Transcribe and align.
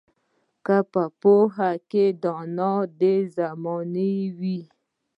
که 0.65 0.77
په 0.91 1.03
پوهه 1.21 1.71
کې 1.89 2.05
دانا 2.23 2.73
د 2.99 3.01
زمانې 3.35 4.15
وي 4.39 4.61